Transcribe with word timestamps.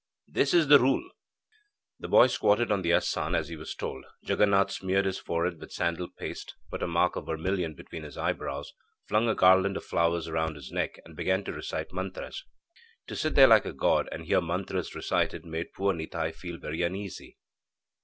'This 0.27 0.51
is 0.55 0.67
the 0.67 0.79
rule.' 0.79 1.11
The 1.99 2.07
boy 2.07 2.25
squatted 2.25 2.71
on 2.71 2.81
the 2.81 2.89
assan 2.91 3.35
as 3.35 3.49
he 3.49 3.55
was 3.55 3.75
told. 3.75 4.03
Jaganath 4.25 4.71
smeared 4.71 5.05
his 5.05 5.19
forehead 5.19 5.59
with 5.59 5.71
sandal 5.71 6.07
paste, 6.09 6.55
put 6.71 6.81
a 6.81 6.87
mark 6.87 7.15
of 7.15 7.27
vermilion 7.27 7.75
between 7.75 8.01
his 8.01 8.17
eyebrows, 8.17 8.73
flung 9.07 9.29
a 9.29 9.35
garland 9.35 9.77
of 9.77 9.85
flowers 9.85 10.27
round 10.27 10.55
his 10.55 10.71
neck, 10.71 10.99
and 11.05 11.15
began 11.15 11.43
to 11.43 11.53
recite 11.53 11.93
mantras. 11.93 12.41
Incantations. 12.41 13.03
To 13.09 13.15
sit 13.15 13.35
there 13.35 13.45
like 13.47 13.65
a 13.65 13.73
god, 13.73 14.09
and 14.11 14.25
hear 14.25 14.41
mantras 14.41 14.95
recited 14.95 15.45
made 15.45 15.71
poor 15.71 15.93
Nitai 15.93 16.33
feel 16.33 16.57
very 16.57 16.81
uneasy. 16.81 17.37